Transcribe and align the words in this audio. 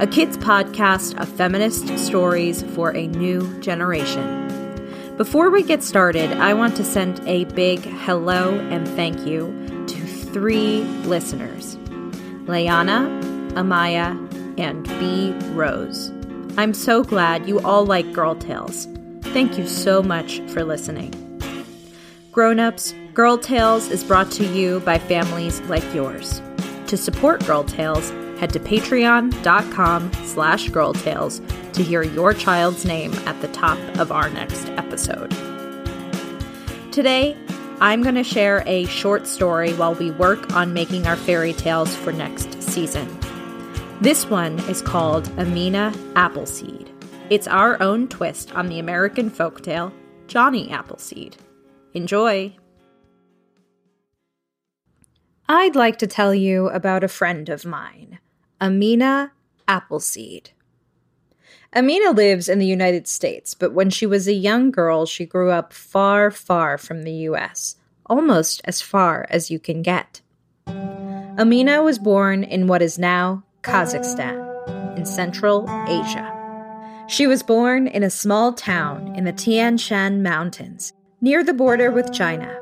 a 0.00 0.08
kids' 0.08 0.36
podcast 0.36 1.16
of 1.20 1.28
feminist 1.28 1.96
stories 1.98 2.64
for 2.74 2.94
a 2.96 3.06
new 3.06 3.60
generation. 3.60 4.40
Before 5.16 5.50
we 5.50 5.62
get 5.62 5.84
started, 5.84 6.32
I 6.32 6.52
want 6.52 6.76
to 6.76 6.84
send 6.84 7.20
a 7.28 7.44
big 7.44 7.78
hello 7.78 8.58
and 8.70 8.88
thank 8.88 9.24
you 9.24 9.52
to 9.86 10.06
three 10.06 10.80
listeners 11.04 11.76
Layana, 12.46 13.22
Amaya, 13.52 14.18
and 14.58 14.82
B. 14.98 15.32
Rose. 15.52 16.10
I'm 16.58 16.74
so 16.74 17.04
glad 17.04 17.48
you 17.48 17.60
all 17.60 17.86
like 17.86 18.12
Girl 18.12 18.34
Tales. 18.34 18.88
Thank 19.22 19.56
you 19.56 19.68
so 19.68 20.02
much 20.02 20.40
for 20.48 20.64
listening. 20.64 21.12
Grown 22.32 22.58
ups, 22.58 22.92
Girl 23.12 23.38
Tales 23.38 23.88
is 23.90 24.02
brought 24.02 24.32
to 24.32 24.44
you 24.44 24.80
by 24.80 24.98
families 24.98 25.60
like 25.62 25.84
yours. 25.94 26.42
To 26.88 26.96
support 26.96 27.46
Girl 27.46 27.62
Tales, 27.62 28.10
head 28.44 28.52
to 28.52 28.60
patreon.com 28.60 30.12
slash 30.24 30.68
girltales 30.68 31.40
to 31.72 31.82
hear 31.82 32.02
your 32.02 32.34
child's 32.34 32.84
name 32.84 33.14
at 33.26 33.40
the 33.40 33.48
top 33.48 33.78
of 33.98 34.12
our 34.12 34.28
next 34.28 34.68
episode. 34.70 35.30
Today, 36.92 37.34
I'm 37.80 38.02
going 38.02 38.16
to 38.16 38.22
share 38.22 38.62
a 38.66 38.84
short 38.84 39.26
story 39.26 39.72
while 39.72 39.94
we 39.94 40.10
work 40.10 40.54
on 40.54 40.74
making 40.74 41.06
our 41.06 41.16
fairy 41.16 41.54
tales 41.54 41.96
for 41.96 42.12
next 42.12 42.62
season. 42.62 43.08
This 44.02 44.26
one 44.26 44.58
is 44.68 44.82
called 44.82 45.26
Amina 45.38 45.94
Appleseed. 46.14 46.90
It's 47.30 47.48
our 47.48 47.80
own 47.82 48.08
twist 48.08 48.54
on 48.54 48.66
the 48.66 48.78
American 48.78 49.30
folktale 49.30 49.90
Johnny 50.26 50.70
Appleseed. 50.70 51.38
Enjoy! 51.94 52.54
I'd 55.48 55.76
like 55.76 55.96
to 55.98 56.06
tell 56.06 56.34
you 56.34 56.68
about 56.68 57.04
a 57.04 57.08
friend 57.08 57.48
of 57.48 57.64
mine. 57.64 58.18
Amina 58.64 59.32
Appleseed. 59.68 60.52
Amina 61.76 62.12
lives 62.12 62.48
in 62.48 62.58
the 62.58 62.66
United 62.66 63.06
States, 63.06 63.52
but 63.52 63.74
when 63.74 63.90
she 63.90 64.06
was 64.06 64.26
a 64.26 64.32
young 64.32 64.70
girl, 64.70 65.04
she 65.04 65.26
grew 65.26 65.50
up 65.50 65.74
far, 65.74 66.30
far 66.30 66.78
from 66.78 67.02
the 67.02 67.12
US, 67.28 67.76
almost 68.06 68.62
as 68.64 68.80
far 68.80 69.26
as 69.28 69.50
you 69.50 69.58
can 69.58 69.82
get. 69.82 70.22
Amina 70.66 71.82
was 71.82 71.98
born 71.98 72.42
in 72.42 72.66
what 72.66 72.80
is 72.80 72.98
now 72.98 73.44
Kazakhstan, 73.60 74.96
in 74.96 75.04
Central 75.04 75.68
Asia. 75.86 76.32
She 77.06 77.26
was 77.26 77.42
born 77.42 77.86
in 77.86 78.02
a 78.02 78.08
small 78.08 78.54
town 78.54 79.14
in 79.14 79.24
the 79.24 79.32
Tian 79.32 79.76
Shan 79.76 80.22
Mountains, 80.22 80.94
near 81.20 81.44
the 81.44 81.52
border 81.52 81.90
with 81.90 82.14
China. 82.14 82.58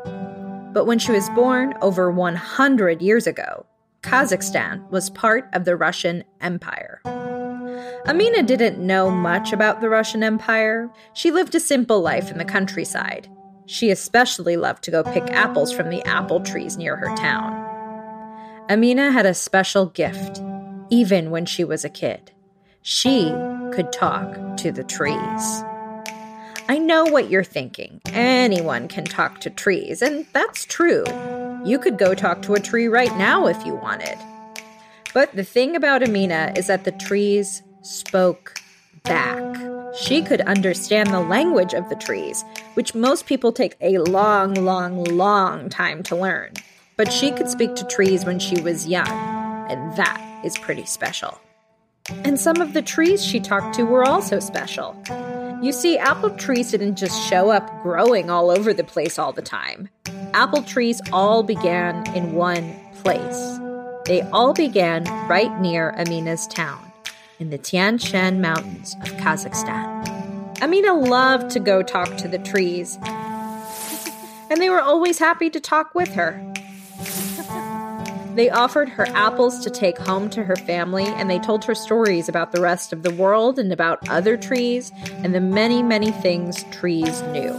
But 0.72 0.86
when 0.86 0.98
she 0.98 1.12
was 1.12 1.30
born 1.30 1.74
over 1.80 2.10
100 2.10 3.00
years 3.00 3.28
ago, 3.28 3.66
Kazakhstan 4.02 4.88
was 4.90 5.10
part 5.10 5.48
of 5.52 5.64
the 5.64 5.76
Russian 5.76 6.24
Empire. 6.40 7.00
Amina 8.06 8.42
didn't 8.42 8.84
know 8.84 9.10
much 9.10 9.52
about 9.52 9.80
the 9.80 9.88
Russian 9.88 10.22
Empire. 10.22 10.90
She 11.14 11.30
lived 11.30 11.54
a 11.54 11.60
simple 11.60 12.00
life 12.00 12.30
in 12.30 12.38
the 12.38 12.44
countryside. 12.44 13.28
She 13.66 13.90
especially 13.90 14.56
loved 14.56 14.82
to 14.84 14.90
go 14.90 15.04
pick 15.04 15.30
apples 15.30 15.72
from 15.72 15.88
the 15.88 16.02
apple 16.02 16.40
trees 16.40 16.76
near 16.76 16.96
her 16.96 17.14
town. 17.16 17.52
Amina 18.68 19.12
had 19.12 19.24
a 19.24 19.34
special 19.34 19.86
gift, 19.86 20.40
even 20.90 21.30
when 21.30 21.46
she 21.46 21.62
was 21.62 21.84
a 21.84 21.88
kid. 21.88 22.32
She 22.82 23.30
could 23.72 23.92
talk 23.92 24.56
to 24.58 24.72
the 24.72 24.84
trees. 24.84 25.62
I 26.68 26.78
know 26.78 27.04
what 27.04 27.30
you're 27.30 27.44
thinking. 27.44 28.00
Anyone 28.06 28.88
can 28.88 29.04
talk 29.04 29.40
to 29.40 29.50
trees, 29.50 30.02
and 30.02 30.26
that's 30.32 30.64
true. 30.64 31.04
You 31.64 31.78
could 31.78 31.96
go 31.96 32.14
talk 32.14 32.42
to 32.42 32.54
a 32.54 32.60
tree 32.60 32.88
right 32.88 33.16
now 33.16 33.46
if 33.46 33.64
you 33.64 33.74
wanted. 33.74 34.18
But 35.14 35.34
the 35.36 35.44
thing 35.44 35.76
about 35.76 36.02
Amina 36.02 36.54
is 36.56 36.66
that 36.66 36.84
the 36.84 36.92
trees 36.92 37.62
spoke 37.82 38.60
back. 39.04 39.56
She 39.94 40.22
could 40.22 40.40
understand 40.40 41.10
the 41.10 41.20
language 41.20 41.74
of 41.74 41.88
the 41.88 41.96
trees, 41.96 42.44
which 42.74 42.94
most 42.94 43.26
people 43.26 43.52
take 43.52 43.76
a 43.80 43.98
long, 43.98 44.54
long, 44.54 45.04
long 45.04 45.68
time 45.68 46.02
to 46.04 46.16
learn. 46.16 46.52
But 46.96 47.12
she 47.12 47.30
could 47.30 47.48
speak 47.48 47.74
to 47.76 47.86
trees 47.86 48.24
when 48.24 48.38
she 48.38 48.60
was 48.60 48.88
young, 48.88 49.08
and 49.70 49.96
that 49.96 50.40
is 50.44 50.58
pretty 50.58 50.86
special. 50.86 51.40
And 52.24 52.40
some 52.40 52.60
of 52.60 52.72
the 52.72 52.82
trees 52.82 53.24
she 53.24 53.38
talked 53.38 53.74
to 53.76 53.84
were 53.84 54.04
also 54.04 54.40
special. 54.40 54.96
You 55.62 55.70
see, 55.70 55.96
apple 55.96 56.30
trees 56.30 56.72
didn't 56.72 56.96
just 56.96 57.28
show 57.30 57.50
up 57.50 57.70
growing 57.84 58.30
all 58.30 58.50
over 58.50 58.74
the 58.74 58.82
place 58.82 59.16
all 59.16 59.32
the 59.32 59.42
time. 59.42 59.88
Apple 60.34 60.64
trees 60.64 61.00
all 61.12 61.44
began 61.44 62.04
in 62.16 62.32
one 62.32 62.74
place. 63.02 63.60
They 64.04 64.22
all 64.32 64.54
began 64.54 65.04
right 65.28 65.56
near 65.60 65.94
Amina's 65.96 66.48
town, 66.48 66.90
in 67.38 67.50
the 67.50 67.58
Tian 67.58 67.98
Shan 67.98 68.40
Mountains 68.40 68.96
of 69.02 69.12
Kazakhstan. 69.18 70.60
Amina 70.60 70.94
loved 70.94 71.52
to 71.52 71.60
go 71.60 71.80
talk 71.84 72.16
to 72.16 72.26
the 72.26 72.38
trees, 72.40 72.98
and 73.04 74.60
they 74.60 74.68
were 74.68 74.82
always 74.82 75.20
happy 75.20 75.48
to 75.48 75.60
talk 75.60 75.94
with 75.94 76.12
her. 76.14 76.51
They 78.34 78.48
offered 78.48 78.88
her 78.88 79.06
apples 79.08 79.58
to 79.62 79.68
take 79.68 79.98
home 79.98 80.30
to 80.30 80.44
her 80.44 80.56
family, 80.56 81.04
and 81.04 81.28
they 81.28 81.38
told 81.38 81.64
her 81.66 81.74
stories 81.74 82.30
about 82.30 82.52
the 82.52 82.62
rest 82.62 82.92
of 82.92 83.02
the 83.02 83.14
world 83.14 83.58
and 83.58 83.70
about 83.70 84.08
other 84.08 84.38
trees 84.38 84.90
and 85.22 85.34
the 85.34 85.40
many, 85.40 85.82
many 85.82 86.10
things 86.10 86.64
trees 86.70 87.20
knew. 87.24 87.52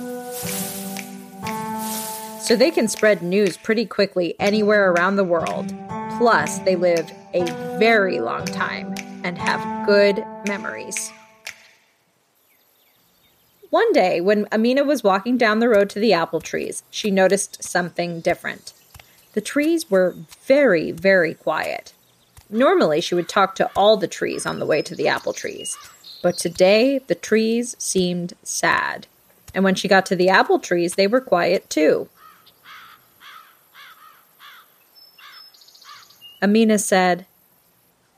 So 2.42 2.56
they 2.56 2.72
can 2.72 2.88
spread 2.88 3.22
news 3.22 3.56
pretty 3.56 3.86
quickly 3.86 4.36
anywhere 4.40 4.92
around 4.92 5.16
the 5.16 5.24
world. 5.24 5.72
Plus, 6.18 6.58
they 6.60 6.76
live 6.76 7.10
a 7.34 7.46
very 7.78 8.20
long 8.20 8.46
time 8.46 8.96
and 9.24 9.38
have 9.38 9.86
good 9.86 10.26
memories. 10.48 11.12
One 13.70 13.94
day, 13.94 14.22
when 14.22 14.48
Amina 14.52 14.84
was 14.84 15.04
walking 15.04 15.38
down 15.38 15.60
the 15.60 15.70
road 15.70 15.90
to 15.92 16.00
the 16.00 16.14
apple 16.14 16.42
trees, 16.42 16.84
she 16.90 17.12
noticed 17.12 17.64
something 17.64 18.22
different. 18.22 18.74
The 19.34 19.42
trees 19.42 19.90
were 19.90 20.16
very, 20.46 20.92
very 20.92 21.34
quiet. 21.34 21.94
Normally, 22.50 23.02
she 23.02 23.16
would 23.16 23.28
talk 23.28 23.56
to 23.56 23.70
all 23.76 23.98
the 23.98 24.08
trees 24.08 24.46
on 24.46 24.60
the 24.60 24.66
way 24.66 24.82
to 24.84 24.96
the 24.96 25.08
apple 25.08 25.34
trees, 25.34 25.78
but 26.22 26.38
today 26.38 27.00
the 27.00 27.16
trees 27.16 27.76
seemed 27.80 28.34
sad. 28.44 29.08
And 29.56 29.64
when 29.64 29.76
she 29.76 29.88
got 29.88 30.06
to 30.08 30.16
the 30.16 30.30
apple 30.30 30.60
trees, 30.60 30.96
they 30.96 31.08
were 31.08 31.22
quiet 31.22 31.70
too. 31.70 32.10
Amina 36.42 36.78
said, 36.78 37.26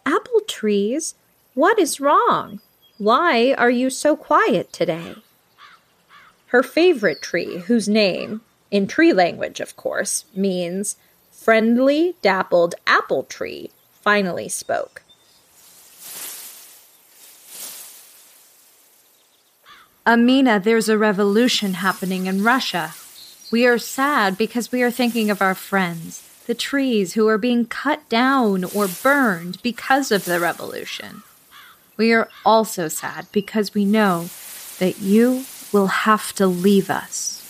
Apple 0.06 0.42
trees, 0.48 1.16
what 1.54 1.80
is 1.80 2.00
wrong? 2.00 2.60
Why 2.98 3.54
are 3.58 3.70
you 3.70 3.90
so 3.90 4.16
quiet 4.16 4.74
today? 4.74 5.16
Her 6.48 6.64
favorite 6.64 7.22
tree, 7.22 7.60
whose 7.60 7.88
name, 7.88 8.42
in 8.76 8.88
tree 8.88 9.14
language, 9.14 9.62
of 9.62 9.78
course, 9.78 10.26
means 10.36 10.98
friendly, 11.32 12.14
dappled 12.22 12.76
apple 12.86 13.24
tree, 13.24 13.72
finally 14.02 14.50
spoke. 14.50 15.02
Amina, 20.06 20.60
there's 20.60 20.90
a 20.90 20.98
revolution 20.98 21.76
happening 21.76 22.26
in 22.26 22.44
Russia. 22.44 22.94
We 23.50 23.66
are 23.66 23.78
sad 23.78 24.38
because 24.38 24.74
we 24.74 24.84
are 24.84 24.92
thinking 24.92 25.30
of 25.30 25.42
our 25.42 25.56
friends, 25.56 26.22
the 26.46 26.54
trees 26.54 27.14
who 27.14 27.30
are 27.30 27.38
being 27.38 27.66
cut 27.66 28.08
down 28.10 28.66
or 28.66 28.90
burned 28.90 29.64
because 29.64 30.12
of 30.12 30.26
the 30.26 30.42
revolution. 30.42 31.24
We 31.96 32.12
are 32.12 32.28
also 32.46 32.90
sad 32.90 33.28
because 33.32 33.74
we 33.74 33.86
know 33.86 34.30
that 34.80 35.00
you 35.00 35.46
will 35.72 35.88
have 35.88 36.34
to 36.34 36.46
leave 36.46 36.90
us. 36.90 37.45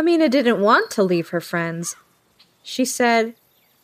Amina 0.00 0.30
didn't 0.30 0.62
want 0.62 0.90
to 0.92 1.02
leave 1.02 1.28
her 1.28 1.42
friends. 1.42 1.94
She 2.62 2.86
said, 2.86 3.34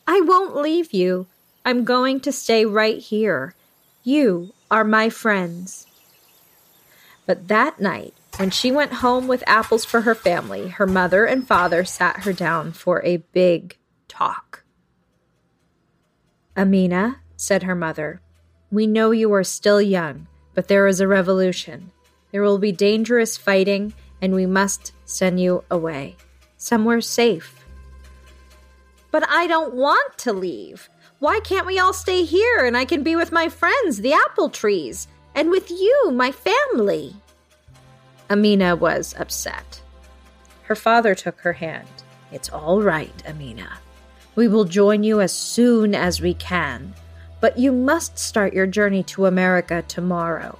I 0.06 0.22
won't 0.22 0.56
leave 0.56 0.94
you. 0.94 1.26
I'm 1.62 1.84
going 1.84 2.20
to 2.20 2.32
stay 2.32 2.64
right 2.64 2.98
here. 2.98 3.54
You 4.02 4.54
are 4.70 4.82
my 4.82 5.10
friends. 5.10 5.86
But 7.26 7.48
that 7.48 7.80
night, 7.80 8.14
when 8.38 8.48
she 8.48 8.72
went 8.72 8.94
home 8.94 9.28
with 9.28 9.44
apples 9.46 9.84
for 9.84 10.00
her 10.00 10.14
family, 10.14 10.68
her 10.68 10.86
mother 10.86 11.26
and 11.26 11.46
father 11.46 11.84
sat 11.84 12.20
her 12.20 12.32
down 12.32 12.72
for 12.72 13.04
a 13.04 13.18
big 13.18 13.76
talk. 14.08 14.64
Amina, 16.56 17.20
said 17.36 17.64
her 17.64 17.74
mother, 17.74 18.22
we 18.70 18.86
know 18.86 19.10
you 19.10 19.30
are 19.34 19.44
still 19.44 19.82
young, 19.82 20.28
but 20.54 20.68
there 20.68 20.86
is 20.86 20.98
a 20.98 21.06
revolution. 21.06 21.90
There 22.32 22.40
will 22.40 22.56
be 22.56 22.72
dangerous 22.72 23.36
fighting, 23.36 23.92
and 24.22 24.34
we 24.34 24.46
must 24.46 24.92
send 25.06 25.40
you 25.40 25.64
away, 25.70 26.16
somewhere 26.58 27.00
safe. 27.00 27.64
But 29.10 29.26
I 29.28 29.46
don't 29.46 29.74
want 29.74 30.18
to 30.18 30.32
leave. 30.34 30.90
Why 31.18 31.40
can't 31.40 31.66
we 31.66 31.78
all 31.78 31.94
stay 31.94 32.24
here 32.24 32.66
and 32.66 32.76
I 32.76 32.84
can 32.84 33.02
be 33.02 33.16
with 33.16 33.32
my 33.32 33.48
friends, 33.48 34.02
the 34.02 34.12
apple 34.12 34.50
trees, 34.50 35.08
and 35.34 35.50
with 35.50 35.70
you, 35.70 36.10
my 36.12 36.30
family? 36.30 37.16
Amina 38.28 38.76
was 38.76 39.14
upset. 39.18 39.80
Her 40.64 40.76
father 40.76 41.14
took 41.14 41.40
her 41.40 41.54
hand. 41.54 41.88
It's 42.32 42.50
all 42.50 42.82
right, 42.82 43.22
Amina. 43.26 43.78
We 44.34 44.48
will 44.48 44.64
join 44.64 45.02
you 45.02 45.22
as 45.22 45.32
soon 45.32 45.94
as 45.94 46.20
we 46.20 46.34
can. 46.34 46.92
But 47.40 47.58
you 47.58 47.70
must 47.70 48.18
start 48.18 48.52
your 48.52 48.66
journey 48.66 49.02
to 49.04 49.26
America 49.26 49.84
tomorrow. 49.86 50.58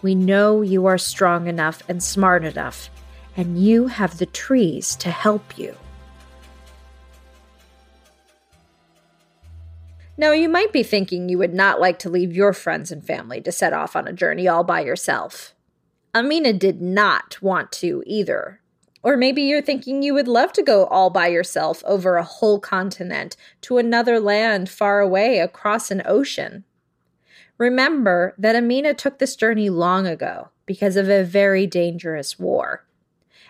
We 0.00 0.14
know 0.14 0.62
you 0.62 0.86
are 0.86 0.98
strong 0.98 1.48
enough 1.48 1.82
and 1.88 2.02
smart 2.02 2.44
enough, 2.44 2.88
and 3.38 3.56
you 3.56 3.86
have 3.86 4.18
the 4.18 4.26
trees 4.26 4.96
to 4.96 5.10
help 5.12 5.56
you. 5.56 5.74
Now, 10.16 10.32
you 10.32 10.48
might 10.48 10.72
be 10.72 10.82
thinking 10.82 11.28
you 11.28 11.38
would 11.38 11.54
not 11.54 11.80
like 11.80 12.00
to 12.00 12.10
leave 12.10 12.34
your 12.34 12.52
friends 12.52 12.90
and 12.90 13.06
family 13.06 13.40
to 13.42 13.52
set 13.52 13.72
off 13.72 13.94
on 13.94 14.08
a 14.08 14.12
journey 14.12 14.48
all 14.48 14.64
by 14.64 14.80
yourself. 14.80 15.54
Amina 16.12 16.52
did 16.52 16.82
not 16.82 17.40
want 17.40 17.70
to 17.72 18.02
either. 18.04 18.60
Or 19.04 19.16
maybe 19.16 19.42
you're 19.42 19.62
thinking 19.62 20.02
you 20.02 20.14
would 20.14 20.26
love 20.26 20.52
to 20.54 20.62
go 20.64 20.86
all 20.86 21.08
by 21.08 21.28
yourself 21.28 21.84
over 21.86 22.16
a 22.16 22.24
whole 22.24 22.58
continent 22.58 23.36
to 23.60 23.78
another 23.78 24.18
land 24.18 24.68
far 24.68 24.98
away 24.98 25.38
across 25.38 25.92
an 25.92 26.02
ocean. 26.04 26.64
Remember 27.56 28.34
that 28.36 28.56
Amina 28.56 28.94
took 28.94 29.18
this 29.18 29.36
journey 29.36 29.70
long 29.70 30.08
ago 30.08 30.48
because 30.66 30.96
of 30.96 31.08
a 31.08 31.22
very 31.22 31.68
dangerous 31.68 32.36
war. 32.40 32.84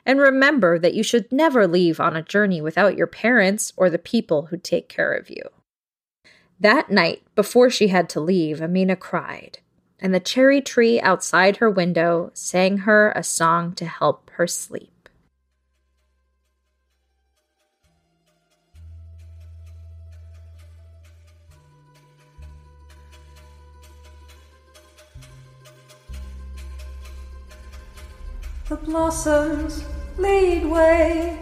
And 0.09 0.21
remember 0.21 0.79
that 0.79 0.95
you 0.95 1.03
should 1.03 1.31
never 1.31 1.67
leave 1.69 2.01
on 2.01 2.17
a 2.17 2.23
journey 2.23 2.63
without 2.63 2.97
your 2.97 3.07
parents 3.07 3.75
or 3.77 3.91
the 3.91 3.99
people 3.99 4.47
who 4.47 4.57
take 4.57 4.89
care 4.89 5.13
of 5.13 5.29
you. 5.29 5.43
That 6.59 6.91
night, 6.91 7.23
before 7.35 7.69
she 7.69 7.89
had 7.89 8.09
to 8.11 8.21
leave, 8.21 8.63
Amina 8.63 8.97
cried, 8.97 9.59
and 10.01 10.15
the 10.15 10.19
cherry 10.19 10.63
tree 10.63 10.99
outside 10.99 11.59
her 11.59 11.69
window 11.69 12.31
sang 12.33 12.79
her 12.79 13.13
a 13.15 13.23
song 13.23 13.75
to 13.75 13.85
help 13.85 14.31
her 14.37 14.47
sleep. 14.47 15.11
The 28.71 28.77
blossoms 28.77 29.85
lead 30.19 30.67
way, 30.67 31.39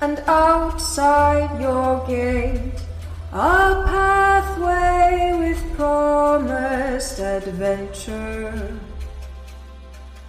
and 0.00 0.18
outside 0.26 1.60
your 1.60 2.04
gate, 2.06 2.80
a 3.32 3.82
pathway 3.86 5.34
with 5.38 5.76
promised 5.76 7.18
adventure. 7.18 8.78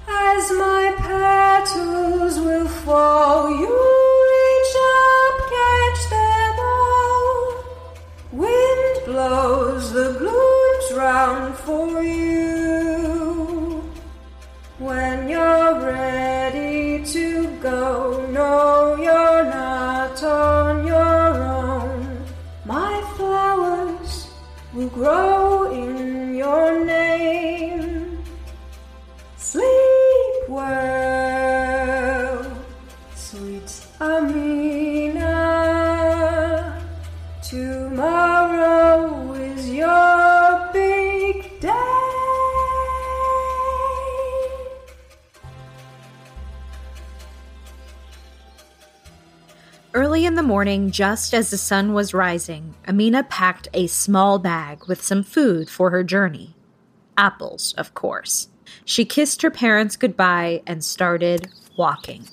As 0.08 0.52
my 0.52 0.94
petals 0.98 2.40
will 2.40 2.68
fall, 2.68 3.50
you 3.50 4.35
Early 49.96 50.25
in 50.25 50.36
the 50.36 50.44
morning, 50.44 50.92
just 50.92 51.34
as 51.34 51.52
the 51.52 51.58
sun 51.58 51.94
was 51.94 52.14
rising, 52.14 52.75
Amina 52.86 53.24
packed 53.24 53.70
a 53.74 53.88
small 53.88 54.40
bag 54.40 54.86
with 54.90 55.02
some 55.02 55.24
food 55.24 55.70
for 55.70 55.90
her 55.92 56.04
journey. 56.04 56.54
Apples, 57.18 57.74
of 57.78 57.94
course. 57.94 58.50
She 58.84 59.06
kissed 59.06 59.42
her 59.42 59.50
parents 59.50 59.96
goodbye 59.96 60.62
and 60.68 60.84
started 60.84 61.48
walking. 61.78 62.28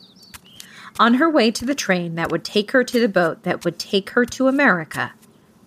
On 0.99 1.15
her 1.15 1.31
way 1.31 1.53
to 1.53 1.65
the 1.65 1.77
train 1.77 2.17
that 2.17 2.33
would 2.33 2.43
take 2.43 2.73
her 2.73 2.83
to 2.83 2.99
the 2.99 3.09
boat 3.09 3.45
that 3.45 3.65
would 3.65 3.79
take 3.79 4.11
her 4.11 4.25
to 4.25 4.49
America, 4.49 5.13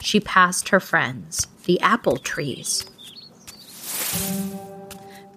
she 0.01 0.19
passed 0.19 0.67
her 0.67 0.81
friends, 0.81 1.47
the 1.63 1.79
apple 1.79 2.17
trees. 2.17 2.83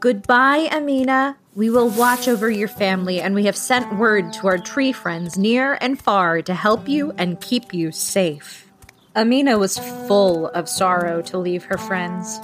Goodbye, 0.00 0.68
Amina. 0.72 1.36
We 1.58 1.70
will 1.70 1.88
watch 1.88 2.28
over 2.28 2.48
your 2.48 2.68
family, 2.68 3.20
and 3.20 3.34
we 3.34 3.46
have 3.46 3.56
sent 3.56 3.98
word 3.98 4.32
to 4.34 4.46
our 4.46 4.58
tree 4.58 4.92
friends 4.92 5.36
near 5.36 5.76
and 5.80 6.00
far 6.00 6.40
to 6.40 6.54
help 6.54 6.88
you 6.88 7.12
and 7.18 7.40
keep 7.40 7.74
you 7.74 7.90
safe. 7.90 8.70
Amina 9.16 9.58
was 9.58 9.76
full 9.76 10.46
of 10.50 10.68
sorrow 10.68 11.20
to 11.22 11.36
leave 11.36 11.64
her 11.64 11.76
friends. 11.76 12.38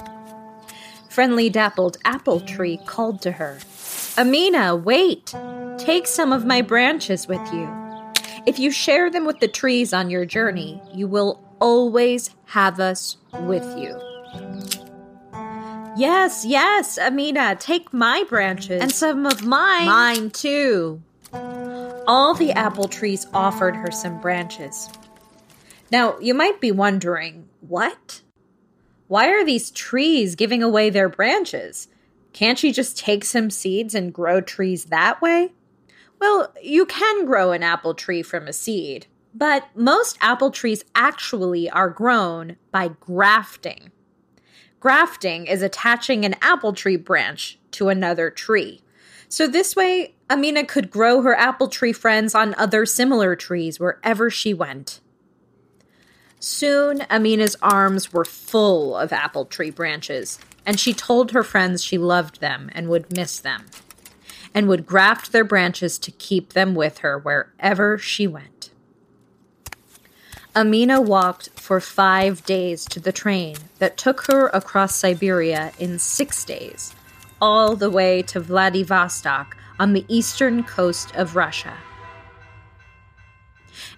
Friendly 1.09 1.49
dappled 1.49 1.95
apple 2.03 2.41
tree 2.41 2.77
called 2.85 3.21
to 3.21 3.31
her 3.31 3.59
Amina, 4.17 4.75
wait! 4.75 5.33
Take 5.77 6.07
some 6.07 6.33
of 6.33 6.45
my 6.45 6.61
branches 6.61 7.25
with 7.25 7.53
you. 7.53 7.69
If 8.45 8.59
you 8.59 8.69
share 8.69 9.09
them 9.09 9.25
with 9.25 9.39
the 9.39 9.47
trees 9.47 9.93
on 9.93 10.09
your 10.09 10.25
journey, 10.25 10.81
you 10.93 11.07
will 11.07 11.41
always 11.61 12.31
have 12.47 12.81
us 12.81 13.15
with 13.31 13.77
you. 13.77 14.04
Yes, 15.97 16.43
yes, 16.45 16.97
Amina, 16.97 17.55
take 17.55 17.93
my 17.93 18.25
branches. 18.27 18.81
And 18.81 18.91
some 18.91 19.25
of 19.25 19.43
mine. 19.43 19.85
Mine 19.85 20.29
too. 20.29 21.01
All 22.07 22.33
the 22.33 22.51
apple 22.51 22.87
trees 22.87 23.25
offered 23.33 23.75
her 23.75 23.91
some 23.91 24.19
branches. 24.19 24.89
Now, 25.91 26.19
you 26.19 26.33
might 26.33 26.59
be 26.59 26.71
wondering, 26.71 27.47
what? 27.61 28.21
Why 29.07 29.29
are 29.29 29.45
these 29.45 29.71
trees 29.71 30.35
giving 30.35 30.61
away 30.61 30.89
their 30.89 31.09
branches? 31.09 31.87
Can't 32.33 32.61
you 32.61 32.73
just 32.73 32.97
take 32.97 33.23
some 33.23 33.49
seeds 33.49 33.95
and 33.95 34.13
grow 34.13 34.41
trees 34.41 34.85
that 34.85 35.21
way? 35.21 35.53
Well, 36.19 36.53
you 36.61 36.85
can 36.85 37.25
grow 37.25 37.53
an 37.53 37.63
apple 37.63 37.93
tree 37.93 38.21
from 38.21 38.47
a 38.47 38.53
seed, 38.53 39.07
but 39.33 39.67
most 39.75 40.17
apple 40.19 40.51
trees 40.51 40.83
actually 40.95 41.69
are 41.69 41.89
grown 41.89 42.57
by 42.71 42.89
grafting. 42.99 43.91
Grafting 44.85 45.47
is 45.47 45.63
attaching 45.63 46.25
an 46.25 46.35
apple 46.43 46.71
tree 46.71 46.95
branch 46.95 47.57
to 47.71 47.89
another 47.89 48.29
tree. 48.29 48.83
So 49.27 49.47
this 49.47 49.75
way, 49.75 50.13
Amina 50.29 50.63
could 50.63 50.91
grow 50.91 51.23
her 51.23 51.33
apple 51.33 51.69
tree 51.69 51.91
friends 51.91 52.35
on 52.35 52.53
other 52.53 52.85
similar 52.85 53.35
trees 53.35 53.79
wherever 53.79 54.29
she 54.29 54.53
went. 54.53 54.99
Soon, 56.39 57.01
Amina's 57.09 57.57
arms 57.63 58.13
were 58.13 58.25
full 58.25 58.95
of 58.95 59.11
apple 59.11 59.45
tree 59.45 59.71
branches, 59.71 60.37
and 60.67 60.79
she 60.79 60.93
told 60.93 61.31
her 61.31 61.41
friends 61.41 61.83
she 61.83 61.97
loved 61.97 62.39
them 62.39 62.69
and 62.75 62.87
would 62.87 63.11
miss 63.11 63.39
them, 63.39 63.65
and 64.53 64.67
would 64.67 64.85
graft 64.85 65.31
their 65.31 65.43
branches 65.43 65.97
to 65.97 66.11
keep 66.11 66.53
them 66.53 66.75
with 66.75 66.99
her 66.99 67.17
wherever 67.17 67.97
she 67.97 68.27
went. 68.27 68.69
Amina 70.57 71.01
walked 71.01 71.49
for 71.59 71.81
five 71.81 72.45
days 72.45 72.85
to 72.85 73.01
the 73.01 73.11
train 73.11 73.57
that 73.79 73.97
took 73.97 74.27
her 74.27 74.47
across 74.47 74.95
Siberia 74.95 75.73
in 75.77 75.99
six 75.99 76.45
days, 76.45 76.95
all 77.41 77.75
the 77.75 77.89
way 77.89 78.21
to 78.21 78.39
Vladivostok 78.39 79.57
on 79.77 79.91
the 79.91 80.05
eastern 80.07 80.63
coast 80.63 81.13
of 81.13 81.35
Russia. 81.35 81.73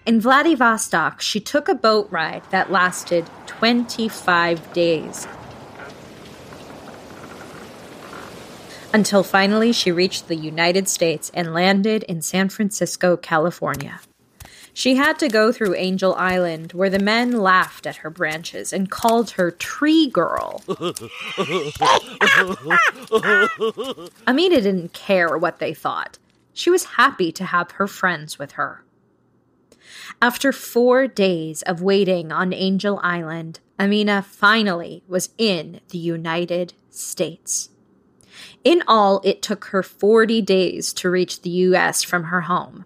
In 0.04 0.20
Vladivostok, 0.20 1.20
she 1.20 1.38
took 1.38 1.68
a 1.68 1.76
boat 1.76 2.08
ride 2.10 2.42
that 2.50 2.72
lasted 2.72 3.30
25 3.46 4.72
days. 4.72 5.28
Until 8.92 9.22
finally 9.22 9.70
she 9.70 9.92
reached 9.92 10.26
the 10.26 10.34
United 10.34 10.88
States 10.88 11.30
and 11.32 11.54
landed 11.54 12.02
in 12.04 12.20
San 12.20 12.48
Francisco, 12.48 13.16
California. 13.16 14.00
She 14.78 14.94
had 14.94 15.18
to 15.18 15.28
go 15.28 15.50
through 15.50 15.74
Angel 15.74 16.14
Island, 16.14 16.72
where 16.72 16.88
the 16.88 17.00
men 17.00 17.32
laughed 17.32 17.84
at 17.84 17.96
her 17.96 18.10
branches 18.10 18.72
and 18.72 18.88
called 18.88 19.30
her 19.30 19.50
Tree 19.50 20.08
Girl. 20.08 20.62
Amina 24.28 24.60
didn't 24.60 24.92
care 24.92 25.36
what 25.36 25.58
they 25.58 25.74
thought. 25.74 26.18
She 26.52 26.70
was 26.70 26.94
happy 26.94 27.32
to 27.32 27.46
have 27.46 27.72
her 27.72 27.88
friends 27.88 28.38
with 28.38 28.52
her. 28.52 28.84
After 30.22 30.52
four 30.52 31.08
days 31.08 31.62
of 31.62 31.82
waiting 31.82 32.30
on 32.30 32.52
Angel 32.52 33.00
Island, 33.02 33.58
Amina 33.80 34.22
finally 34.22 35.02
was 35.08 35.30
in 35.36 35.80
the 35.88 35.98
United 35.98 36.74
States. 36.88 37.70
In 38.62 38.84
all, 38.86 39.20
it 39.24 39.42
took 39.42 39.64
her 39.64 39.82
40 39.82 40.40
days 40.42 40.92
to 40.92 41.10
reach 41.10 41.42
the 41.42 41.50
U.S. 41.50 42.04
from 42.04 42.24
her 42.24 42.42
home. 42.42 42.84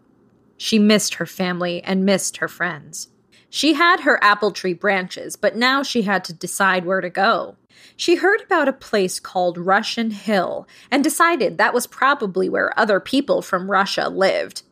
She 0.62 0.78
missed 0.78 1.14
her 1.14 1.26
family 1.26 1.83
and 1.83 2.04
missed 2.04 2.37
her 2.37 2.47
friends. 2.47 3.09
She 3.50 3.75
had 3.75 4.02
her 4.02 4.23
apple 4.23 4.52
tree 4.52 4.75
branches, 4.75 5.35
but 5.35 5.57
now 5.57 5.83
she 5.83 6.02
had 6.02 6.23
to 6.26 6.33
decide 6.33 6.87
where 6.87 7.00
to 7.00 7.11
go. 7.11 7.57
She 7.97 8.14
heard 8.14 8.42
about 8.42 8.69
a 8.69 8.73
place 8.73 9.19
called 9.19 9.59
Russian 9.59 10.12
Hill 10.12 10.69
and 10.88 11.02
decided 11.02 11.59
that 11.59 11.75
was 11.75 11.88
probably 11.88 12.49
where 12.49 12.78
other 12.78 13.00
people 13.00 13.42
from 13.42 13.73
Russia 13.73 14.09
lived. 14.09 14.62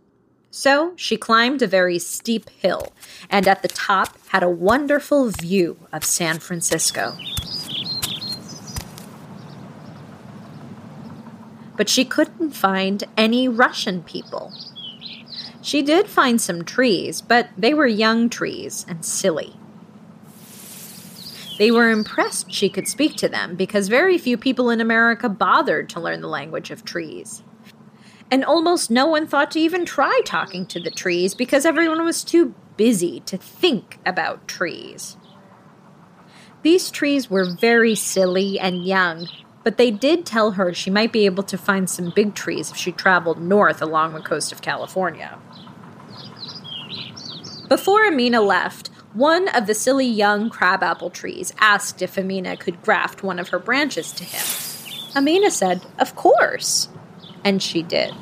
So 0.53 0.93
she 0.95 1.17
climbed 1.17 1.61
a 1.61 1.67
very 1.67 1.99
steep 1.99 2.49
hill 2.51 2.93
and 3.29 3.49
at 3.49 3.63
the 3.63 3.69
top 3.69 4.17
had 4.29 4.45
a 4.45 4.49
wonderful 4.49 5.31
view 5.31 5.77
of 5.93 6.05
San 6.05 6.39
Francisco. 6.39 7.17
But 11.77 11.89
she 11.89 12.05
couldn't 12.05 12.53
find 12.53 13.03
any 13.17 13.49
Russian 13.49 14.05
people. 14.05 14.53
She 15.71 15.83
did 15.83 16.09
find 16.09 16.41
some 16.41 16.65
trees, 16.65 17.21
but 17.21 17.51
they 17.57 17.75
were 17.75 17.87
young 17.87 18.29
trees 18.29 18.85
and 18.89 19.05
silly. 19.05 19.55
They 21.59 21.71
were 21.71 21.91
impressed 21.91 22.53
she 22.53 22.69
could 22.69 22.89
speak 22.89 23.15
to 23.19 23.29
them 23.29 23.55
because 23.55 23.87
very 23.87 24.19
few 24.19 24.37
people 24.37 24.69
in 24.69 24.81
America 24.81 25.29
bothered 25.29 25.89
to 25.91 26.01
learn 26.01 26.23
the 26.23 26.27
language 26.27 26.73
of 26.73 26.85
trees. 26.85 27.45
And 28.33 28.45
almost 28.45 28.91
no 28.91 29.07
one 29.07 29.29
thought 29.29 29.53
to 29.53 29.61
even 29.61 29.85
try 29.85 30.23
talking 30.25 30.67
to 30.67 30.81
the 30.81 30.91
trees 30.91 31.37
because 31.37 31.65
everyone 31.65 32.05
was 32.05 32.25
too 32.25 32.53
busy 32.77 33.21
to 33.27 33.37
think 33.37 34.01
about 34.05 34.49
trees. 34.49 35.19
These 36.63 36.91
trees 36.91 37.31
were 37.31 37.49
very 37.49 37.95
silly 37.95 38.59
and 38.59 38.85
young, 38.85 39.29
but 39.63 39.77
they 39.77 39.93
did 39.93 40.27
tell 40.27 40.53
her 40.53 40.75
she 40.75 40.91
might 40.91 41.13
be 41.13 41.27
able 41.27 41.45
to 41.45 41.57
find 41.57 41.89
some 41.89 42.11
big 42.13 42.35
trees 42.35 42.73
if 42.73 42.77
she 42.77 42.91
traveled 42.91 43.41
north 43.41 43.81
along 43.81 44.15
the 44.15 44.21
coast 44.21 44.51
of 44.51 44.63
California. 44.63 45.39
Before 47.71 48.05
Amina 48.05 48.41
left, 48.41 48.89
one 49.13 49.47
of 49.47 49.69
the 49.69 49.75
silly 49.75 50.05
young 50.05 50.51
crabapple 50.51 51.09
trees 51.09 51.53
asked 51.61 52.03
if 52.03 52.19
Amina 52.19 52.57
could 52.57 52.83
graft 52.83 53.23
one 53.23 53.39
of 53.39 53.51
her 53.51 53.61
branches 53.61 54.11
to 54.11 54.25
him. 54.25 54.45
Amina 55.15 55.53
said, 55.53 55.87
Of 55.97 56.17
course. 56.17 56.89
And 57.45 57.63
she 57.63 57.83
did. 57.85 58.13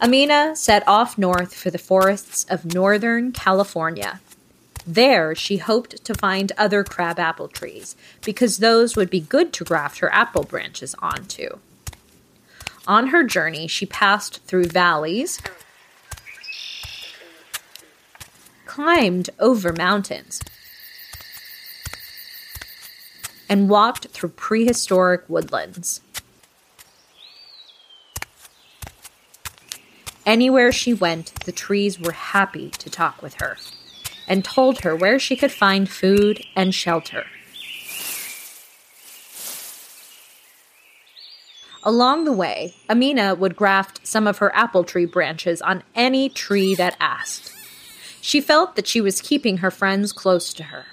Amina 0.00 0.56
set 0.56 0.82
off 0.88 1.18
north 1.18 1.54
for 1.54 1.68
the 1.70 1.76
forests 1.76 2.46
of 2.48 2.64
northern 2.64 3.30
California. 3.30 4.22
There, 4.86 5.34
she 5.34 5.58
hoped 5.58 6.02
to 6.06 6.14
find 6.14 6.50
other 6.56 6.82
crabapple 6.82 7.48
trees 7.48 7.94
because 8.24 8.56
those 8.56 8.96
would 8.96 9.10
be 9.10 9.20
good 9.20 9.52
to 9.52 9.64
graft 9.64 9.98
her 9.98 10.10
apple 10.14 10.44
branches 10.44 10.94
onto. 11.00 11.58
On 12.86 13.08
her 13.08 13.22
journey, 13.22 13.66
she 13.66 13.86
passed 13.86 14.42
through 14.44 14.64
valleys, 14.64 15.40
climbed 18.66 19.30
over 19.38 19.72
mountains, 19.72 20.40
and 23.48 23.68
walked 23.68 24.06
through 24.08 24.30
prehistoric 24.30 25.24
woodlands. 25.28 26.00
Anywhere 30.24 30.70
she 30.70 30.94
went, 30.94 31.34
the 31.44 31.52
trees 31.52 31.98
were 31.98 32.12
happy 32.12 32.70
to 32.70 32.88
talk 32.88 33.20
with 33.20 33.34
her 33.40 33.56
and 34.28 34.44
told 34.44 34.80
her 34.80 34.94
where 34.94 35.18
she 35.18 35.34
could 35.34 35.50
find 35.50 35.88
food 35.88 36.44
and 36.54 36.72
shelter. 36.74 37.24
Along 41.82 42.24
the 42.24 42.32
way, 42.32 42.74
Amina 42.90 43.34
would 43.34 43.56
graft 43.56 44.06
some 44.06 44.26
of 44.26 44.38
her 44.38 44.54
apple 44.54 44.84
tree 44.84 45.06
branches 45.06 45.62
on 45.62 45.82
any 45.94 46.28
tree 46.28 46.74
that 46.74 46.96
asked. 47.00 47.52
She 48.20 48.40
felt 48.40 48.76
that 48.76 48.86
she 48.86 49.00
was 49.00 49.22
keeping 49.22 49.58
her 49.58 49.70
friends 49.70 50.12
close 50.12 50.52
to 50.54 50.64
her. 50.64 50.86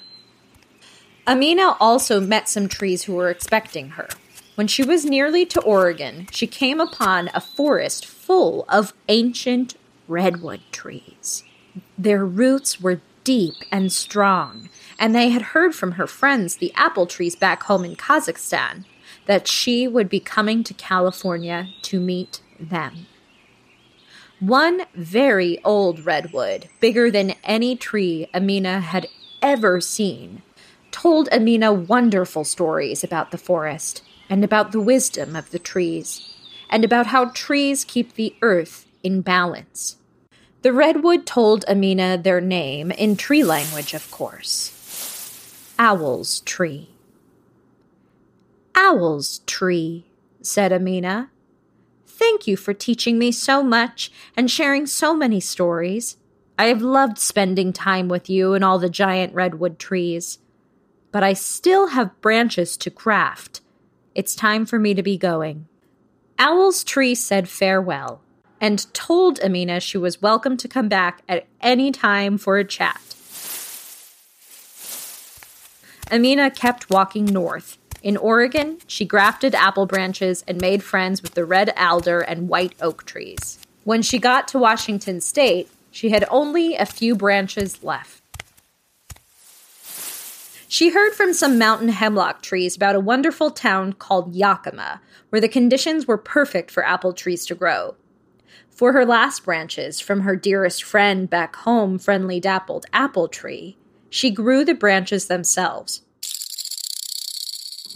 Amina 1.28 1.76
also 1.82 2.22
met 2.22 2.48
some 2.48 2.70
trees 2.70 3.04
who 3.04 3.14
were 3.14 3.30
expecting 3.30 3.90
her. 3.92 4.08
When 4.56 4.68
she 4.68 4.82
was 4.82 5.04
nearly 5.04 5.46
to 5.48 5.62
Oregon, 5.62 6.28
she 6.32 6.48
came 6.48 6.80
upon 6.80 7.30
a 7.34 7.42
forest 7.42 8.06
full 8.06 8.64
of 8.70 8.94
ancient 9.10 9.76
redwood 10.08 10.62
trees. 10.72 11.44
Their 11.98 12.26
roots 12.26 12.80
were 12.80 13.02
deep 13.26 13.56
and 13.74 13.92
strong, 13.92 14.70
and 14.98 15.14
they 15.14 15.30
had 15.30 15.54
heard 15.54 15.76
from 15.76 15.94
her 15.94 16.08
friends, 16.08 16.56
the 16.56 16.74
apple 16.76 17.06
trees 17.06 17.36
back 17.36 17.64
home 17.64 17.84
in 17.84 17.98
Kazakhstan, 17.98 18.86
that 19.28 19.48
she 19.48 19.88
would 19.88 20.10
be 20.10 20.20
coming 20.20 20.64
to 20.64 20.74
California 20.74 21.70
to 21.84 22.00
meet 22.00 22.42
them. 22.60 23.06
One 24.40 24.84
very 24.96 25.64
old 25.64 26.06
redwood, 26.06 26.70
bigger 26.80 27.12
than 27.12 27.36
any 27.44 27.76
tree 27.76 28.30
Amina 28.34 28.80
had 28.82 29.08
ever 29.42 29.82
seen, 29.82 30.42
told 30.92 31.30
Amina 31.30 31.74
wonderful 31.74 32.44
stories 32.44 33.04
about 33.04 33.32
the 33.32 33.38
forest 33.38 34.04
and 34.30 34.44
about 34.44 34.72
the 34.72 34.80
wisdom 34.80 35.36
of 35.36 35.52
the 35.52 35.60
trees 35.60 36.36
and 36.70 36.84
about 36.84 37.08
how 37.08 37.26
trees 37.26 37.84
keep 37.84 38.14
the 38.14 38.36
earth 38.42 38.86
in 39.04 39.22
balance. 39.22 39.98
The 40.62 40.74
redwood 40.74 41.26
told 41.26 41.66
Amina 41.68 42.18
their 42.18 42.42
name 42.42 42.92
in 42.92 43.16
tree 43.16 43.44
language, 43.44 43.94
of 43.94 44.10
course 44.12 44.74
Owl's 45.80 46.42
Tree. 46.42 46.90
Owl's 48.80 49.40
Tree, 49.48 50.06
said 50.44 50.72
Amina. 50.72 51.32
Thank 52.06 52.46
you 52.46 52.56
for 52.56 52.76
teaching 52.76 53.18
me 53.18 53.32
so 53.32 53.64
much 53.64 54.12
and 54.38 54.52
sharing 54.52 54.86
so 54.86 55.16
many 55.16 55.40
stories. 55.40 56.18
I 56.60 56.66
have 56.66 56.84
loved 56.84 57.18
spending 57.18 57.74
time 57.74 58.08
with 58.08 58.30
you 58.30 58.54
and 58.54 58.64
all 58.64 58.78
the 58.78 58.88
giant 58.88 59.34
redwood 59.34 59.80
trees. 59.80 60.38
But 61.12 61.24
I 61.24 61.34
still 61.34 61.88
have 61.88 62.22
branches 62.22 62.78
to 62.78 62.92
graft. 62.92 63.62
It's 64.14 64.36
time 64.36 64.68
for 64.68 64.78
me 64.78 64.94
to 64.94 65.02
be 65.02 65.18
going. 65.18 65.68
Owl's 66.38 66.84
Tree 66.84 67.16
said 67.16 67.50
farewell 67.50 68.22
and 68.62 68.94
told 68.94 69.40
Amina 69.40 69.80
she 69.80 69.98
was 69.98 70.22
welcome 70.22 70.56
to 70.56 70.68
come 70.68 70.88
back 70.88 71.24
at 71.28 71.48
any 71.62 71.92
time 71.92 72.38
for 72.38 72.60
a 72.60 72.64
chat. 72.64 73.02
Amina 76.12 76.52
kept 76.52 76.92
walking 76.92 77.26
north. 77.26 77.80
In 78.04 78.16
Oregon, 78.16 78.78
she 78.88 79.06
grafted 79.06 79.56
apple 79.56 79.86
branches 79.86 80.44
and 80.48 80.62
made 80.62 80.84
friends 80.84 81.22
with 81.22 81.34
the 81.34 81.46
red 81.46 81.74
alder 81.76 82.20
and 82.20 82.48
white 82.48 82.74
oak 82.80 83.06
trees. 83.06 83.60
When 83.84 84.02
she 84.02 84.20
got 84.20 84.48
to 84.50 84.60
Washington 84.60 85.22
state, 85.22 85.70
she 85.92 86.10
had 86.10 86.26
only 86.30 86.76
a 86.76 86.86
few 86.86 87.16
branches 87.16 87.84
left. 87.84 88.22
She 90.68 90.90
heard 90.90 91.14
from 91.14 91.34
some 91.34 91.58
mountain 91.58 91.90
hemlock 91.90 92.42
trees 92.42 92.76
about 92.76 92.96
a 92.96 93.00
wonderful 93.00 93.50
town 93.52 93.94
called 93.94 94.36
Yakima, 94.36 95.02
where 95.30 95.42
the 95.42 95.48
conditions 95.48 96.06
were 96.06 96.18
perfect 96.18 96.70
for 96.70 96.86
apple 96.86 97.14
trees 97.14 97.46
to 97.46 97.56
grow. 97.56 97.96
For 98.70 98.92
her 98.92 99.06
last 99.06 99.44
branches 99.46 100.00
from 100.00 100.22
her 100.22 100.36
dearest 100.36 100.84
friend 100.84 101.30
back 101.30 101.56
home, 101.56 101.98
Friendly 101.98 102.40
Dappled 102.40 102.86
Apple 102.94 103.28
Tree, 103.28 103.78
she 104.10 104.30
grew 104.30 104.64
the 104.64 104.76
branches 104.76 105.28
themselves. 105.28 106.04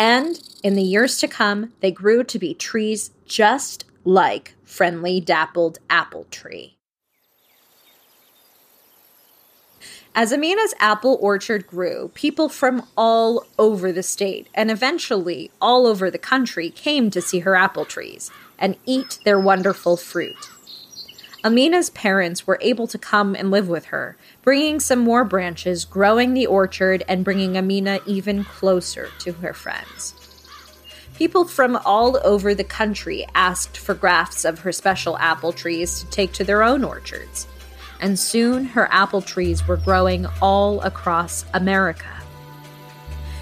And 0.01 0.41
in 0.63 0.73
the 0.73 0.81
years 0.81 1.19
to 1.19 1.27
come, 1.27 1.73
they 1.79 1.91
grew 1.91 2.23
to 2.23 2.39
be 2.39 2.55
trees 2.55 3.11
just 3.27 3.85
like 4.03 4.55
Friendly 4.63 5.21
Dappled 5.21 5.77
Apple 5.91 6.25
Tree. 6.31 6.75
As 10.15 10.33
Amina's 10.33 10.73
apple 10.79 11.19
orchard 11.21 11.67
grew, 11.67 12.09
people 12.15 12.49
from 12.49 12.87
all 12.97 13.45
over 13.59 13.91
the 13.91 14.01
state 14.01 14.47
and 14.55 14.71
eventually 14.71 15.51
all 15.61 15.85
over 15.85 16.09
the 16.09 16.17
country 16.17 16.71
came 16.71 17.11
to 17.11 17.21
see 17.21 17.41
her 17.41 17.55
apple 17.55 17.85
trees 17.85 18.31
and 18.57 18.77
eat 18.87 19.19
their 19.23 19.39
wonderful 19.39 19.97
fruit. 19.97 20.49
Amina's 21.43 21.89
parents 21.89 22.45
were 22.45 22.59
able 22.61 22.85
to 22.85 22.99
come 22.99 23.35
and 23.35 23.49
live 23.49 23.67
with 23.67 23.85
her, 23.85 24.15
bringing 24.43 24.79
some 24.79 24.99
more 24.99 25.25
branches, 25.25 25.85
growing 25.85 26.35
the 26.35 26.45
orchard, 26.45 27.03
and 27.07 27.25
bringing 27.25 27.57
Amina 27.57 27.99
even 28.05 28.43
closer 28.43 29.09
to 29.19 29.31
her 29.33 29.53
friends. 29.53 30.13
People 31.15 31.45
from 31.45 31.77
all 31.77 32.19
over 32.23 32.53
the 32.53 32.63
country 32.63 33.25
asked 33.33 33.75
for 33.75 33.95
grafts 33.95 34.45
of 34.45 34.59
her 34.59 34.71
special 34.71 35.17
apple 35.17 35.51
trees 35.51 35.99
to 35.99 36.09
take 36.11 36.31
to 36.33 36.43
their 36.43 36.61
own 36.61 36.83
orchards, 36.83 37.47
and 37.99 38.19
soon 38.19 38.65
her 38.65 38.87
apple 38.91 39.21
trees 39.21 39.67
were 39.67 39.77
growing 39.77 40.27
all 40.41 40.79
across 40.81 41.45
America. 41.55 42.05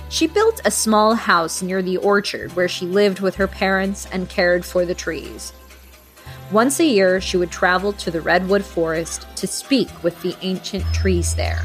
She 0.07 0.25
built 0.25 0.61
a 0.63 0.71
small 0.71 1.15
house 1.15 1.61
near 1.61 1.81
the 1.81 1.97
orchard 1.97 2.55
where 2.55 2.69
she 2.69 2.85
lived 2.85 3.19
with 3.19 3.35
her 3.35 3.47
parents 3.47 4.07
and 4.11 4.29
cared 4.29 4.65
for 4.65 4.85
the 4.85 4.95
trees. 4.95 5.53
Once 6.51 6.79
a 6.79 6.85
year, 6.85 7.21
she 7.21 7.37
would 7.37 7.51
travel 7.51 7.93
to 7.93 8.09
the 8.09 8.21
redwood 8.21 8.65
forest 8.65 9.27
to 9.35 9.45
speak 9.45 9.87
with 10.03 10.19
the 10.23 10.35
ancient 10.41 10.83
trees 10.91 11.35
there 11.35 11.61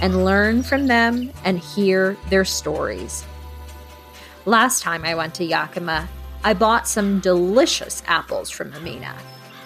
and 0.00 0.24
learn 0.24 0.62
from 0.62 0.86
them 0.86 1.32
and 1.44 1.58
hear 1.58 2.16
their 2.28 2.44
stories. 2.44 3.24
Last 4.46 4.82
time 4.82 5.04
I 5.04 5.16
went 5.16 5.34
to 5.34 5.44
Yakima, 5.44 6.08
I 6.44 6.54
bought 6.54 6.86
some 6.86 7.18
delicious 7.18 8.04
apples 8.06 8.50
from 8.50 8.72
Amina, 8.72 9.16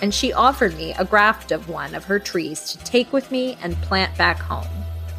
and 0.00 0.14
she 0.14 0.32
offered 0.32 0.74
me 0.78 0.94
a 0.98 1.04
graft 1.04 1.52
of 1.52 1.68
one 1.68 1.94
of 1.94 2.04
her 2.06 2.18
trees 2.18 2.72
to 2.72 2.78
take 2.78 3.12
with 3.12 3.30
me 3.30 3.58
and 3.62 3.76
plant 3.82 4.16
back 4.16 4.38
home. 4.38 4.66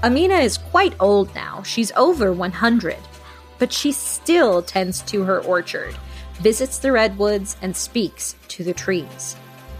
Amina 0.03 0.35
is 0.39 0.57
quite 0.57 0.95
old 0.99 1.33
now, 1.35 1.61
she's 1.61 1.91
over 1.91 2.33
100, 2.33 2.97
but 3.59 3.71
she 3.71 3.91
still 3.91 4.63
tends 4.63 5.01
to 5.03 5.23
her 5.23 5.39
orchard 5.41 5.95
visits 6.39 6.77
the 6.77 6.91
redwoods, 6.91 7.57
and 7.61 7.75
speaks 7.75 8.35
to 8.49 8.63
the 8.63 8.73
trees. 8.73 9.35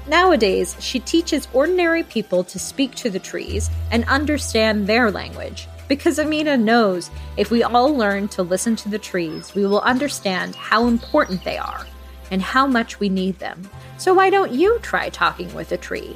Nowadays, 0.07 0.75
she 0.79 0.99
teaches 0.99 1.47
ordinary 1.53 2.03
people 2.03 2.43
to 2.43 2.59
speak 2.59 2.93
to 2.95 3.09
the 3.09 3.19
trees 3.19 3.69
and 3.91 4.05
understand 4.05 4.85
their 4.85 5.09
language. 5.09 5.67
Because 5.87 6.19
Amina 6.19 6.57
knows 6.57 7.09
if 7.37 7.51
we 7.51 7.63
all 7.63 7.95
learn 7.95 8.27
to 8.29 8.43
listen 8.43 8.75
to 8.77 8.89
the 8.89 8.99
trees, 8.99 9.53
we 9.53 9.65
will 9.65 9.81
understand 9.81 10.55
how 10.55 10.87
important 10.87 11.43
they 11.43 11.57
are 11.57 11.85
and 12.31 12.41
how 12.41 12.65
much 12.65 12.99
we 12.99 13.09
need 13.09 13.37
them. 13.39 13.69
So, 13.97 14.13
why 14.13 14.29
don't 14.29 14.51
you 14.51 14.79
try 14.81 15.09
talking 15.09 15.53
with 15.53 15.71
a 15.71 15.77
tree? 15.77 16.15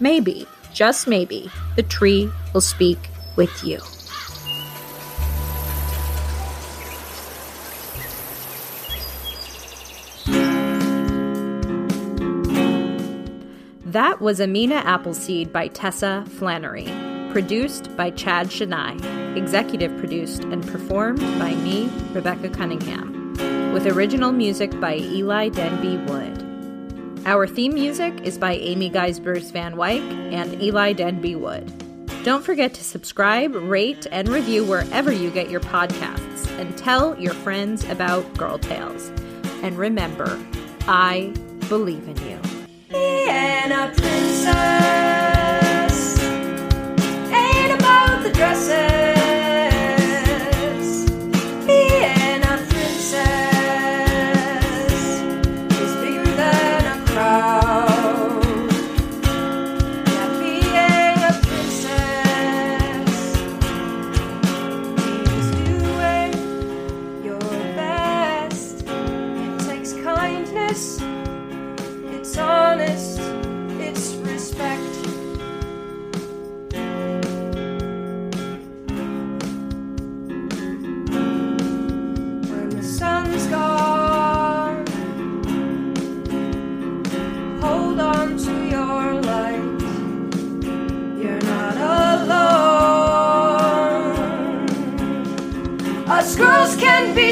Maybe, 0.00 0.46
just 0.72 1.06
maybe, 1.06 1.50
the 1.76 1.84
tree 1.84 2.30
will 2.52 2.60
speak 2.60 2.98
with 3.36 3.62
you. 3.62 3.80
That 13.94 14.20
was 14.20 14.40
Amina 14.40 14.74
Appleseed 14.74 15.52
by 15.52 15.68
Tessa 15.68 16.24
Flannery. 16.30 16.88
Produced 17.30 17.96
by 17.96 18.10
Chad 18.10 18.48
Shania. 18.48 19.36
Executive 19.36 19.96
produced 19.98 20.42
and 20.42 20.66
performed 20.66 21.20
by 21.38 21.54
me, 21.54 21.88
Rebecca 22.12 22.48
Cunningham. 22.48 23.34
With 23.72 23.86
original 23.86 24.32
music 24.32 24.80
by 24.80 24.96
Eli 24.96 25.48
Denby 25.48 25.98
Wood. 26.12 27.22
Our 27.24 27.46
theme 27.46 27.74
music 27.74 28.20
is 28.22 28.36
by 28.36 28.54
Amy 28.54 28.90
Geisbers 28.90 29.52
Van 29.52 29.76
Wyck 29.76 30.02
and 30.02 30.60
Eli 30.60 30.92
Denby 30.92 31.36
Wood. 31.36 31.72
Don't 32.24 32.44
forget 32.44 32.74
to 32.74 32.82
subscribe, 32.82 33.54
rate, 33.54 34.08
and 34.10 34.28
review 34.28 34.64
wherever 34.64 35.12
you 35.12 35.30
get 35.30 35.50
your 35.50 35.60
podcasts, 35.60 36.48
and 36.58 36.76
tell 36.76 37.16
your 37.20 37.32
friends 37.32 37.88
about 37.88 38.36
Girl 38.36 38.58
Tales. 38.58 39.12
And 39.62 39.78
remember, 39.78 40.44
I 40.88 41.32
believe 41.68 42.08
in 42.08 42.16
you 42.28 42.43
and 42.96 43.72
a 43.72 43.88
princess 44.00 44.54
ain't 47.32 47.72
about 47.80 48.22
the 48.22 48.30
dresses. 48.30 48.93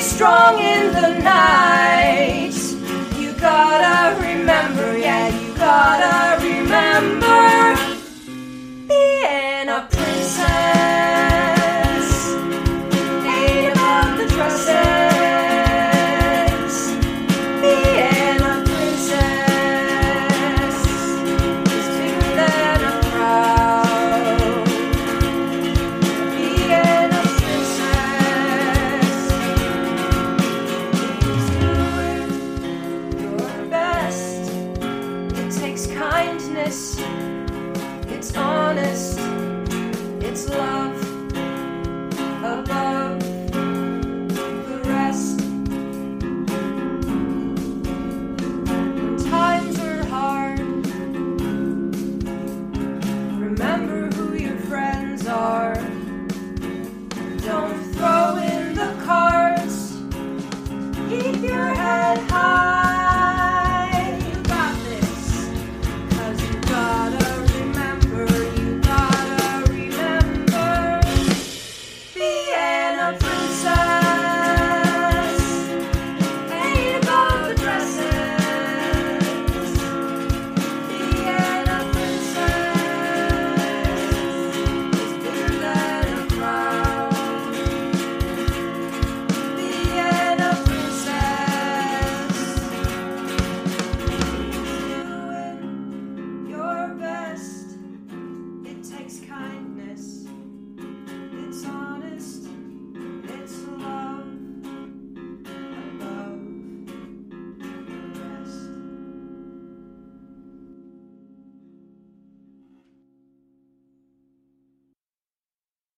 Strong 0.01 0.59
in 0.59 0.93
the 0.93 1.19
night. 1.23 2.55
You 3.19 3.33
gotta 3.33 4.21
remember, 4.21 4.99
yeah, 4.99 5.29
you 5.29 5.55
gotta 5.55 6.43
remember. 6.45 7.52